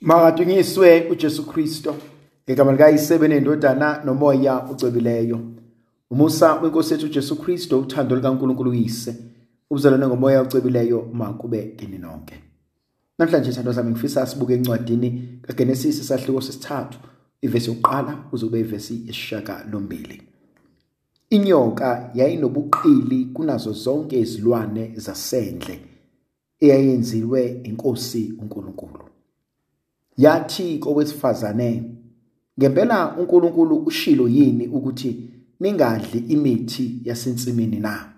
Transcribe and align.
Makadunyiswe 0.00 1.08
uJesu 1.10 1.46
Kristo 1.46 1.96
ngegama 2.48 2.72
likayisebe 2.72 3.28
nendodana 3.28 4.04
nomoya 4.04 4.64
ucebileyo. 4.70 5.40
Umusa 6.10 6.54
wenkosi 6.54 6.92
yethu 6.94 7.06
uJesu 7.06 7.36
Kristo 7.36 7.80
uthando 7.80 8.16
likaNkulunkulu 8.16 8.70
uyise. 8.70 9.16
Ubuzalwane 9.70 10.06
ngomoya 10.06 10.42
ucebileyo 10.42 11.08
makube 11.12 11.62
kini 11.76 11.98
nonke. 11.98 12.34
Namhlanje 13.18 13.52
thando 13.52 13.72
zami 13.72 13.90
ngifisa 13.90 14.26
sibuke 14.26 14.54
encwadini 14.54 15.38
kaGenesis 15.42 15.98
isahluko 16.00 16.40
sesithathu 16.40 16.98
ivesi 17.42 17.70
yokuqala 17.70 18.12
kuze 18.30 18.46
kube 18.46 18.60
ivesi 18.60 19.02
yesishaka 19.06 19.66
lombili. 19.72 20.22
Inyoka 21.30 22.10
yayinobuqili 22.14 23.24
kunazo 23.24 23.72
zonke 23.72 24.20
izilwane 24.20 24.92
zasendle 24.96 25.80
eyayenziwe 26.60 27.60
inkosi 27.64 28.32
uNkulunkulu. 28.38 29.00
Yathi 30.16 30.78
kowesifazane 30.78 31.82
ngempela 32.58 33.16
uNkulunkulu 33.16 33.76
ushilo 33.76 34.28
yini 34.28 34.68
ukuthi 34.68 35.30
ningadli 35.60 36.18
imithi 36.18 37.00
yasensimini 37.04 37.80
na? 37.80 38.12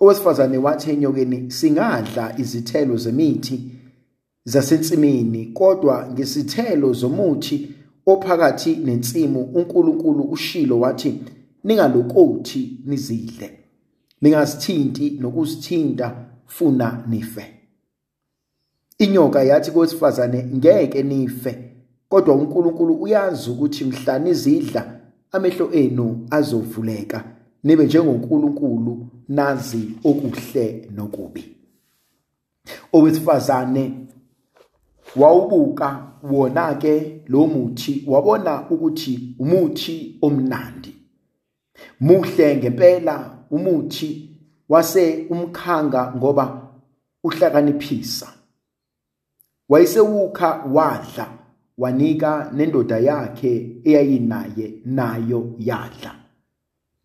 Owesifazane 0.00 0.58
wathi 0.58 0.90
enyokeni 0.90 1.50
singadla 1.50 2.38
izithelo 2.38 2.96
zemithi 2.96 3.70
zasensimini 4.44 5.46
kodwa 5.46 6.10
ngesithelo 6.12 6.92
zomuthi 6.92 7.74
ophakathi 8.06 8.76
nensimu 8.76 9.42
uNkulunkulu 9.42 10.22
ushilo 10.22 10.80
wathi 10.80 11.20
ningalokothi 11.64 12.80
nizidle 12.84 13.58
ningazithinti 14.20 15.10
nokuzithinta 15.10 16.26
funa 16.46 17.04
nife 17.08 17.57
Inyoka 18.98 19.42
yathi 19.42 19.70
kowesifazane 19.70 20.44
ngeke 20.54 21.02
nife. 21.02 21.72
Kodwa 22.08 22.34
uNkulunkulu 22.34 22.94
uyazi 22.94 23.50
ukuthi 23.50 23.84
mhla 23.84 24.18
nizidla 24.18 25.00
amehlo 25.32 25.72
enu 25.72 26.26
azovuleka. 26.30 27.24
Nibe 27.64 27.84
njengoNkulunkulu 27.84 29.06
nazi 29.28 29.90
okuhle 30.04 30.88
nokubi. 30.96 31.56
Owesifazane 32.92 33.92
wawubuka 35.16 36.12
wona 36.22 36.74
ke 36.74 37.22
lo 37.26 37.46
muthi 37.46 38.04
wabona 38.06 38.70
ukuthi 38.70 39.34
umuthi 39.38 40.18
omnandi. 40.22 40.94
Muhle 42.00 42.56
ngempela 42.56 43.38
umuthi 43.50 44.30
wase 44.68 45.26
umkhanga 45.30 46.12
ngoba 46.16 46.70
uhlakaniphisa. 47.24 48.37
Wayesewukha 49.68 50.64
wadla 50.72 51.38
wanika 51.78 52.50
nendoda 52.54 52.98
yakhe 52.98 53.80
eyayinaye 53.84 54.74
nayo 54.84 55.54
yadla. 55.58 56.14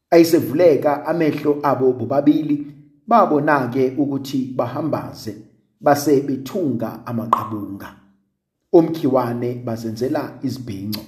Ayisevuleka 0.10 1.06
amehlo 1.06 1.60
abo 1.64 1.94
bobabili 1.94 2.68
babona 3.08 3.68
ke 3.68 3.94
ukuthi 3.98 4.54
bahambaze 4.56 5.36
base 5.82 6.22
bethunga 6.22 7.06
amaqabunga. 7.06 7.96
Omkhiwane 8.74 9.54
bazenzela 9.54 10.40
izibhinco. 10.44 11.02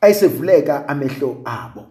Ayisevuleka 0.00 0.88
amehlo 0.88 1.42
abo 1.44 1.86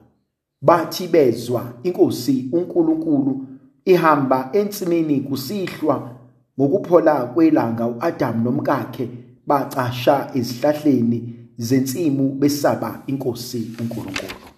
bathi 0.61 1.07
bezwa 1.07 1.73
inkosi 1.83 2.49
uNkulunkulu 2.51 3.45
ihamba 3.85 4.49
ensimini 4.53 5.21
kusihlwa 5.21 6.18
ngokuphola 6.59 7.25
kwelanga 7.25 7.87
uAdam 7.87 8.43
nomkakhe 8.43 9.09
bacasha 9.47 10.31
ezihlahleni 10.35 11.35
zensimu 11.57 12.29
besaba 12.29 13.03
inkosi 13.07 13.71
uNkulunkulu. 13.79 14.49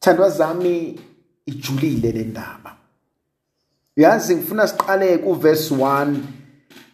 Thandwa 0.00 0.30
zami 0.30 1.00
ijulile 1.46 2.12
le 2.12 2.24
ndaba. 2.24 2.76
Yazi 3.96 4.36
ngifuna 4.36 4.68
siqale 4.68 5.18
kuverse 5.18 5.74
1 5.74 6.16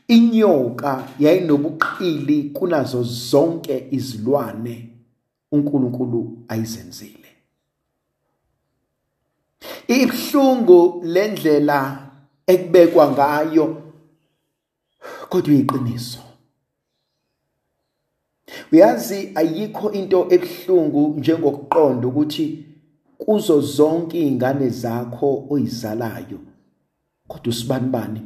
Inyoka 0.08 1.08
yayinobuqili 1.18 2.42
kunazo 2.42 3.02
zonke 3.02 3.86
izilwane 3.90 4.88
uNkulunkulu 5.52 6.38
ayizenzile. 6.48 7.28
Ibhlungu 9.88 11.02
lendlela 11.04 12.11
ekubekwa 12.46 13.10
ngayo 13.10 13.82
kodwa 15.28 15.54
iqiniso 15.54 16.20
uyazi 18.72 19.32
ayikho 19.34 19.92
into 19.92 20.26
ebhlungu 20.30 21.14
njengokuqonda 21.18 22.06
ukuthi 22.08 22.66
kuzo 23.18 23.60
zonke 23.60 24.20
izingane 24.20 24.68
zakho 24.68 25.46
oyizalayo 25.50 26.38
kodwa 27.28 27.50
usibanibani 27.50 28.20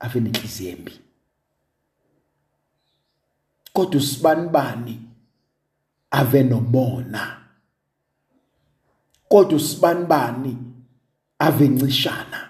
ave 0.00 0.20
nenhliziyo 0.20 0.70
embi? 0.70 0.92
Kodwa 3.72 4.00
usibanibani 4.00 5.02
ave 6.10 6.42
nomona? 6.42 7.36
Kodwa 9.28 9.56
usibanibani 9.56 10.56
ave 11.38 11.68
ncishana? 11.68 12.49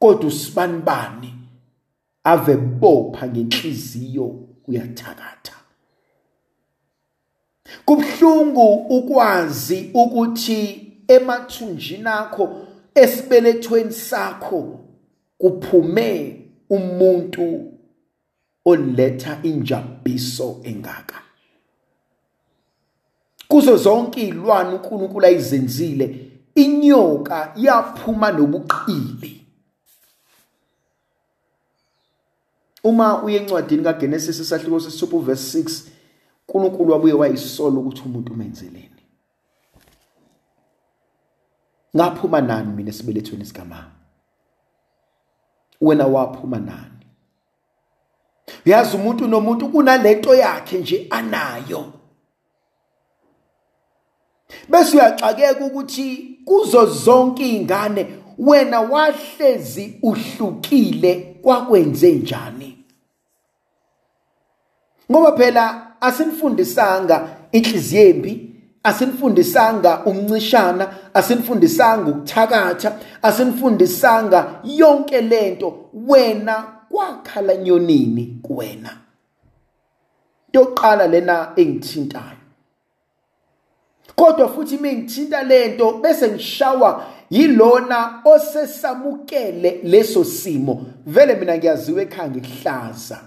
Kodwa 0.00 0.28
usibanibani 0.28 1.34
ave 2.24 2.56
bopha 2.56 3.26
ngenhliziyo 3.28 4.34
uyathakatha. 4.68 5.56
Kubhlungu 7.84 8.74
ukwazi 8.74 9.90
ukuthi 9.94 10.92
emathunjini 11.08 12.08
akho 12.08 12.66
esibelethweni 12.94 13.92
sakho 13.92 14.80
kuphume 15.38 16.40
umuntu 16.70 17.72
oletha 18.64 19.38
injabiso 19.42 20.60
engaka. 20.62 21.22
Kuzo 23.48 23.76
zonke 23.76 24.22
izilwane 24.22 24.74
uNkulunkulu 24.74 25.26
ayizenzile 25.26 26.30
inyoka 26.54 27.52
yaphuma 27.56 28.32
nobuqili. 28.32 29.39
Uma 32.84 33.22
uye 33.22 33.36
encwadini 33.36 33.82
kaGenesis 33.82 34.40
isahluko 34.40 34.80
sesithupha 34.80 35.18
verse 35.18 35.62
6 35.62 35.82
uNkulunkulu 36.48 36.92
wabuye 36.92 37.14
wayisola 37.14 37.76
ukuthi 37.78 38.02
umuntu 38.02 38.32
umenzeleni. 38.32 38.90
Ngaphuma 41.96 42.40
nani 42.40 42.72
mina 42.72 42.90
esibelethweni 42.90 43.44
sikamama? 43.44 43.90
Wena 45.80 46.06
waphuma 46.06 46.58
nani? 46.58 47.06
Uyazi 48.66 48.96
umuntu 48.96 49.28
nomuntu 49.28 49.68
kunalento 49.68 50.34
yakhe 50.34 50.78
nje 50.78 51.06
anayo. 51.10 51.92
Bese 54.68 54.96
uyaxakeka 54.96 55.64
ukuthi 55.64 56.38
kuzo 56.44 56.86
zonke 56.86 57.48
izingane 57.48 58.04
wena 58.40 58.80
wahlezi 58.80 59.98
uhlukile 60.02 61.36
kwakwenze 61.42 62.12
njani? 62.12 62.76
Ngoba 65.10 65.32
phela 65.36 65.86
asinifundisanga 66.00 67.28
inhliziyo 67.52 68.02
embi 68.08 68.50
asinifundisanga 68.82 70.04
umncishana 70.04 70.94
asinifundisanga 71.14 72.10
ukuthakatha 72.10 72.98
asinifundisanga 73.22 74.60
yonke 74.64 75.20
lento. 75.20 75.90
Wena 75.94 76.64
kwakhala 76.90 77.56
nyonini 77.56 78.38
kuwena? 78.42 78.96
Yokuqala 80.52 81.06
lena 81.06 81.52
engithintayo. 81.56 82.39
Kodwa 84.20 84.48
futhi 84.48 84.76
mengithinta 84.76 85.42
lento 85.42 85.92
bese 85.92 86.28
ngishawa 86.28 87.04
yilona 87.30 88.22
osesamukele 88.24 89.80
leso 89.82 90.24
simo. 90.24 90.86
Vele 91.06 91.34
mina 91.34 91.56
ngiyaziwa 91.56 92.02
ekhaya 92.02 92.30
ngikuhlaza 92.30 93.18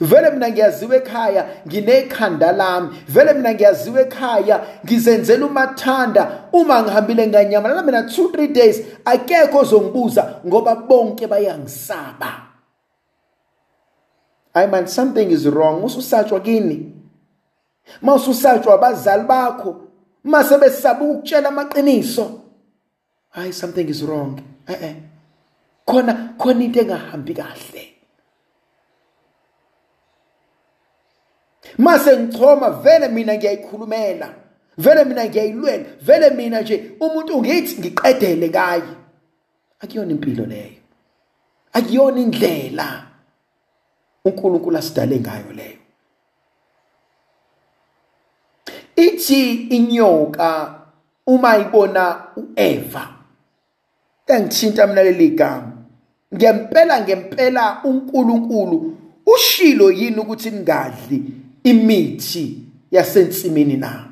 vele 0.00 0.30
mina 0.30 0.50
ngiyaziwa 0.50 0.96
ekhaya 0.96 1.46
nginekhanda 1.66 2.52
lami. 2.52 2.88
Vele 3.08 3.32
mina 3.32 3.54
ngiyaziwa 3.54 4.00
ekhaya 4.00 4.66
ngizenzela 4.84 5.46
umathanda 5.46 6.48
uma 6.52 6.82
ngihambile 6.82 7.26
nganyamalala 7.26 7.82
mina 7.82 8.00
2 8.00 8.26
3 8.30 8.52
days 8.52 8.82
akekho 9.04 9.58
ozongibuza 9.58 10.40
ngoba 10.46 10.74
bonke 10.74 11.26
bayangisaba. 11.26 12.32
I 14.54 14.66
man 14.66 14.86
something 14.86 15.30
is 15.30 15.46
wrong. 15.46 15.84
Ususatshwa 15.84 16.40
kini? 16.40 16.92
Mawususatshwa 18.02 18.74
abazali 18.74 19.24
bakho 19.24 19.87
uma 20.24 20.44
sebesaba 20.44 21.04
ukutshela 21.04 21.48
amaqiniso. 21.48 22.40
Hayi 23.30 23.52
something 23.52 23.88
is 23.88 24.02
wrong. 24.02 24.42
Eh 24.68 24.78
eh 24.82 24.94
khona 25.86 26.34
khona 26.38 26.64
into 26.64 26.80
engahambi 26.80 27.34
kahle. 27.34 27.84
Mase 31.78 32.16
ngichoma 32.16 32.82
vele 32.82 33.08
mina 33.08 33.36
ngiyayikhulumela 33.36 34.34
vele 34.78 35.04
mina 35.04 35.24
ngiyayilwela 35.24 35.84
vele 36.00 36.30
mina 36.30 36.60
nje 36.60 36.96
umuntu 37.00 37.42
ngithi 37.42 37.80
ngiqedele 37.80 38.48
kaye 38.48 38.94
akuyona 39.80 40.10
impilo 40.10 40.46
leyo. 40.46 40.82
Akuyona 41.72 42.20
indlela 42.20 43.06
uNkulunkulu 44.24 44.76
asidale 44.78 45.20
ngayo 45.20 45.52
leyo. 45.52 45.77
Ithi 48.98 49.52
inyoka 49.52 50.74
uma 51.26 51.58
ibona 51.58 52.04
uEva 52.36 53.08
engithinta 54.26 54.86
mina 54.86 55.02
leli 55.02 55.28
gama. 55.28 55.72
Ngempela 56.34 57.00
ngempela 57.00 57.80
uNkulunkulu 57.84 58.96
ushilo 59.26 59.90
yini 59.90 60.18
ukuthi 60.18 60.50
ningadli 60.50 61.22
imithi 61.64 62.58
yasensimini 62.90 63.76
na? 63.76 64.04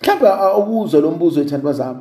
Mhlawumbe 0.00 0.28
awuzwe 0.28 1.00
lo 1.00 1.10
mbuzo 1.10 1.40
ethandwa 1.40 1.72
zami. 1.72 2.00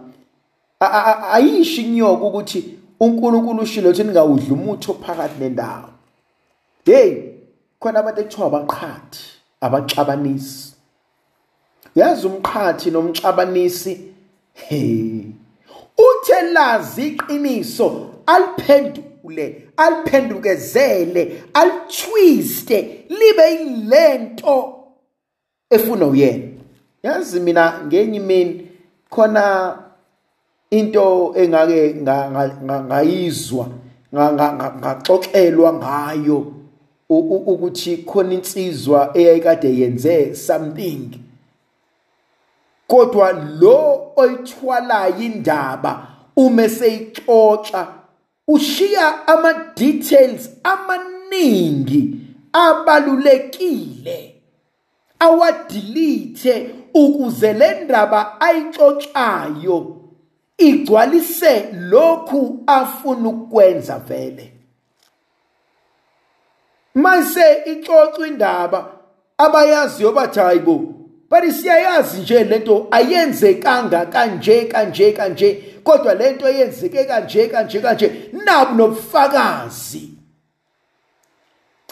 Ayisho 1.31 1.81
inyoka 1.81 2.25
ukuthi 2.25 2.79
uNkulunkulu 2.99 3.61
ushilo 3.61 3.89
ukuthi 3.89 4.03
ningawudli 4.03 4.51
umuthi 4.53 4.91
ophakathi 4.91 5.39
nendawo? 5.39 5.89
Hey 6.85 7.33
khona 7.79 7.99
abantu 7.99 8.21
ekuthiwa 8.21 8.47
abaqhathi 8.47 9.19
abaxabanisi. 9.61 10.72
Yazi 11.95 12.27
umqhathi 12.27 12.91
nomxabanisi 12.91 14.13
uthe 16.07 16.41
lazi 16.53 17.07
iqiniso 17.07 18.09
aliphendule 18.25 19.63
aliphendukezele 19.77 21.43
alitwiste 21.53 23.05
libe 23.09 23.51
yilento 23.51 24.73
efuna 25.69 26.05
uyena. 26.05 26.47
Yazi 27.03 27.39
mina 27.39 27.81
ngenye 27.85 28.17
imini 28.17 28.67
khona 29.09 29.77
into 30.71 31.33
engake 31.35 31.95
ngayizwa 32.87 33.67
ngaxoxelwa 34.13 35.73
ngayo 35.73 36.53
ukuthi 37.09 37.97
khona 37.97 38.33
insizwa 38.33 39.11
eyayikade 39.17 39.79
yenze 39.79 40.35
something. 40.35 41.22
Kodwa 42.87 43.31
lo 43.31 44.11
oyithwalayo 44.15 45.17
indaba 45.17 46.07
uma 46.35 46.69
seyixoxa 46.69 47.87
ushiya 48.47 49.27
ama 49.27 49.53
details 49.75 50.49
amaningi 50.63 52.15
abalulekile 52.53 54.35
awadelete 55.19 56.75
ukuze 56.93 57.53
le 57.53 57.83
ndaba 57.83 58.41
ayixoxayo 58.41 59.97
igcwalise 60.57 61.69
lokhu 61.73 62.63
afuna 62.67 63.29
ukwenza 63.29 63.97
vele. 63.99 64.53
Mase 66.95 67.63
ixoxa 67.65 68.27
indaba 68.27 68.91
abayaziyo 69.37 70.11
bathi 70.11 70.39
hayibo 70.39 70.92
bathi 71.33 71.51
siyayazi 71.51 72.21
nje 72.21 72.43
lento 72.43 72.87
ayenzekanga 72.91 74.05
kanje 74.05 74.65
kanje 74.65 75.11
kanje. 75.11 75.63
Kodwa 75.83 76.13
lento 76.13 76.49
yenzeke 76.49 77.05
kanje 77.05 77.47
kanje 77.47 77.79
kanje 77.79 78.29
nabu 78.45 78.75
nobufakazi. 78.75 80.09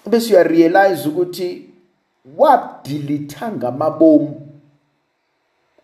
Bese 0.06 0.34
uyarealize 0.34 1.10
ukuthi 1.10 1.70
wabdilitha 2.38 3.52
ngamabomu. 3.52 4.48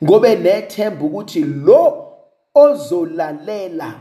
Ngobe 0.04 0.36
nethemba 0.36 1.06
ukuthi 1.06 1.44
lo 1.44 2.14
ozolalela 2.56 4.00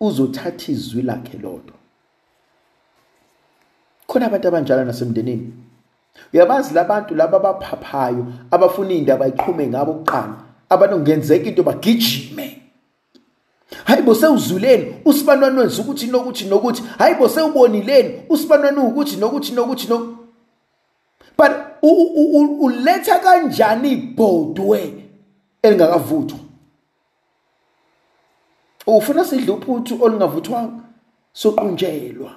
uzothatha 0.00 0.72
izwi 0.72 1.02
lakhe 1.02 1.38
lodwa. 1.38 1.76
Khona 4.06 4.26
abantu 4.26 4.48
abanjalo 4.48 4.84
nasemndenini. 4.84 5.63
Uyabazi 6.32 6.74
labantu 6.74 7.14
laba 7.14 7.36
abaphaphayo 7.36 8.26
abafuna 8.50 8.92
indaba 8.92 9.28
iqhume 9.28 9.66
ngabo 9.66 9.92
kuqala 9.92 10.36
abantu 10.68 10.96
kungenzeka 10.96 11.48
into 11.48 11.62
bagijime. 11.62 12.60
Hayi 13.84 14.02
bo 14.02 14.14
sewuzuleni 14.14 14.94
usibanwane 15.04 15.60
wenza 15.60 15.82
ukuthi 15.82 16.06
nokuthi 16.06 16.44
nokuthi. 16.44 16.82
Hayi 16.98 17.14
bo 17.14 17.28
sewubonileni 17.28 18.22
usibanwane 18.28 18.78
ukuthi 18.78 19.16
nokuthi 19.16 19.52
nokuthi 19.52 19.88
no. 19.88 20.18
But 21.36 21.52
uletha 21.82 23.18
kanjani 23.18 23.92
ibhodwe 23.92 25.04
elingakavuthwa? 25.62 26.38
Ufuna 28.86 29.24
sidle 29.24 29.52
uphuthu 29.52 30.04
olungavuthwanga? 30.04 30.82
Soqunjelwa. 31.32 32.30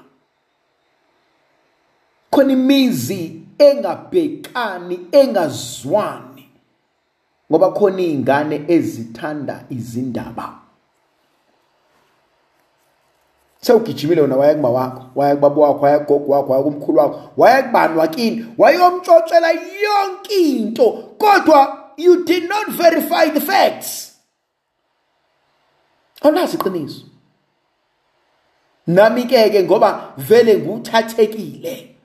Khona 2.32 2.54
imizi 2.54 3.42
engabhekani 3.60 5.00
engazwani 5.12 6.50
ngoba 7.52 7.72
khona 7.72 8.02
izingane 8.02 8.66
ezithanda 8.68 9.64
izindaba. 9.70 10.54
Sewugijimile 13.62 14.22
wena 14.22 14.36
waya 14.36 14.56
kuma 14.56 14.70
wakho 14.70 15.04
waya 15.16 15.36
kubaba 15.36 15.62
wakho 15.62 15.82
waya 15.82 16.00
kugogo 16.00 16.32
wakho 16.32 16.52
waya 16.52 16.64
kumkhulu 16.64 16.98
wakho 16.98 17.32
waya 17.38 17.64
kubani 17.64 17.98
wakini 17.98 18.46
wayomtshotshela 18.58 19.52
yonke 19.52 20.36
into 20.36 20.92
kodwa 21.18 21.92
you 21.98 22.24
did 22.24 22.50
not 22.50 22.68
verify 22.70 23.30
the 23.30 23.42
facts. 23.42 24.14
Awulazi 26.22 26.58
iqiniso? 26.58 27.06
Nami 28.88 29.24
ke 29.24 29.50
ke 29.50 29.64
ngoba 29.64 30.14
vele 30.18 30.58
nguthathekile 30.58 31.97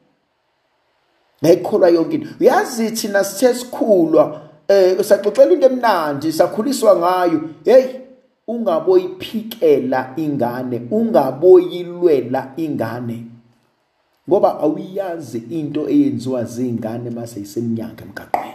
ngayikholwa 1.43 1.89
yonke 1.89 2.15
into. 2.15 2.29
Uyazi 2.41 2.91
thina 2.91 3.25
sithe 3.25 3.55
sikhulwa 3.55 4.41
eh 4.69 4.99
saxoxela 4.99 5.53
into 5.53 5.67
emnandi 5.67 6.33
sakhuliswa 6.33 6.97
ngayo. 6.97 7.41
Hey 7.65 7.85
ungaboyiphikela 8.49 10.13
ingane 10.17 10.83
ungaboyilwela 10.91 12.53
ingane. 12.57 13.27
Ngoba 14.29 14.59
awuyazi 14.61 15.39
into 15.51 15.89
eyenziwa 15.89 16.45
zingane 16.45 17.11
mase 17.11 17.41
iseminyaka 17.41 18.05
emgaqweni. 18.05 18.55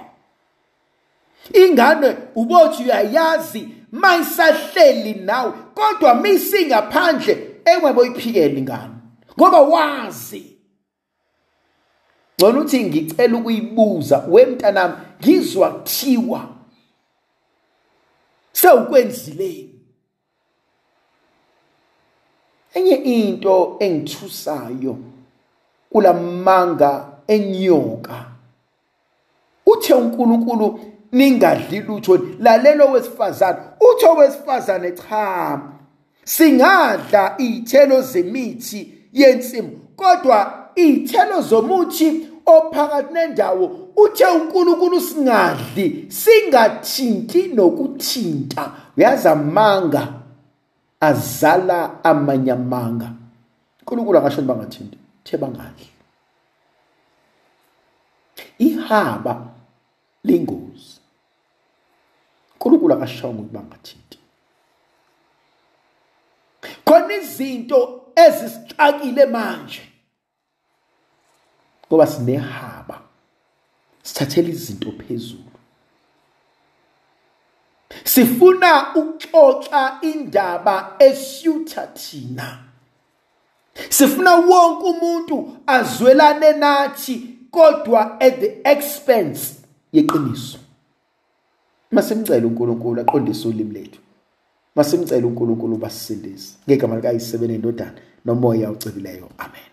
Ingane 1.53 2.17
ubothi 2.35 2.83
uyayazi 2.83 3.69
mayisahleli 3.91 5.13
nawe 5.13 5.51
kodwa 5.73 6.15
misingaphandle 6.15 7.37
engaboyiphikela 7.65 8.59
ingane. 8.59 8.93
Ngoba 9.39 9.61
wazi. 9.61 10.56
Ngcono 12.39 12.59
uthi 12.61 12.83
ngicela 12.83 13.37
ukuyibuza 13.37 14.25
wemntanami 14.29 14.93
ngizwa 15.21 15.69
kuthiwa 15.71 16.47
sewukwenzileni 18.51 19.73
enye 22.73 22.95
into 22.95 23.77
engithusayo 23.79 24.97
kulamanga 25.89 27.07
enyoka. 27.27 28.25
Uthe 29.65 29.93
uNkulunkulu 29.93 30.79
ningadli 31.11 31.79
lutho 31.79 32.19
lalelo 32.39 32.91
wesifazane 32.91 33.59
utho 33.91 34.13
wesifazane 34.13 34.91
cha 34.91 35.61
singadla 36.23 37.35
izithelo 37.37 38.01
zemithi 38.01 38.93
yensimu 39.13 39.79
kodwa 39.95 40.66
izithelo 40.83 41.41
zomuthi 41.41 42.07
ophakathi 42.45 43.13
nendawo 43.13 43.65
uthe 44.03 44.25
uNkulunkulu 44.25 45.01
singadli 45.01 46.11
singathinti 46.11 47.41
nokuthinta. 47.57 48.63
Uyazi 48.97 49.27
amanga 49.27 50.03
azala 51.01 52.03
amanye 52.03 52.51
amanga. 52.51 53.09
uNkulunkulu 53.81 54.17
angasho 54.17 54.41
bangathinti 54.41 54.97
the 55.23 55.37
bangadli. 55.37 55.89
Ihaba 58.59 59.33
lingozi. 60.23 60.99
uNkulunkulu 62.53 62.93
akashongo 62.93 63.41
ukuthi 63.41 63.53
bangathinti 63.53 64.17
khona 66.87 67.13
izinto 67.13 68.01
ezisixakile 68.15 69.25
manje. 69.25 69.81
Ngoba 71.87 72.07
sinehaba 72.07 73.01
sithathela 74.03 74.49
izinto 74.49 74.91
phezulu. 74.91 75.43
Sifuna 78.03 78.95
ukuxoxa 78.95 79.97
indaba 80.01 80.95
esiyutha 80.99 81.87
thina. 81.87 82.59
Sifuna 83.89 84.35
wonke 84.35 84.83
umuntu 84.83 85.57
azwelane 85.67 86.51
nathi 86.53 87.37
kodwa 87.51 88.21
at 88.21 88.39
the 88.39 88.71
expense 88.71 89.55
yeqiniso. 89.93 90.57
Masimcela 91.91 92.47
uNkulunkulu 92.47 93.01
aqondise 93.01 93.47
ulimi 93.47 93.73
lethu. 93.73 93.99
Masimcela 94.75 95.27
uNkulunkulu 95.27 95.77
basisindise 95.77 96.55
ngegama 96.67 96.95
likaYisebene 96.95 97.55
indodana 97.55 97.99
nomoya 98.25 98.69
ocebileyo 98.69 99.29
amen. 99.37 99.66